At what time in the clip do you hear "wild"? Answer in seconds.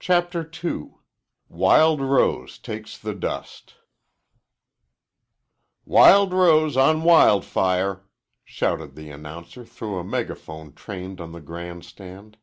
1.48-2.00, 5.84-6.32, 7.04-7.44